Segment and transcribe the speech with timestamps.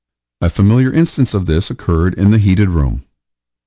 [0.41, 3.05] A familiar instance of this occurred in the heated room.